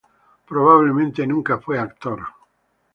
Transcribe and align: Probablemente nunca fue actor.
Probablemente 0.47 1.27
nunca 1.27 1.59
fue 1.59 1.77
actor. 1.77 2.21